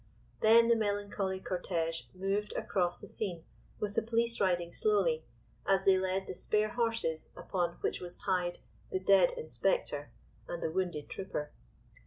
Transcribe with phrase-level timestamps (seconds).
[0.39, 3.43] Then the melancholy cortège moved across the scene,
[3.79, 5.25] with the police riding slowly,
[5.67, 8.57] as they led the spare horses upon which was tied
[8.89, 10.09] the dead inspector
[10.47, 11.51] and the wounded trooper.